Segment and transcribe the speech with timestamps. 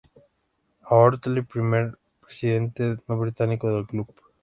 [0.89, 0.95] A.
[0.95, 4.07] Ortelli, primer presidente no británico del club.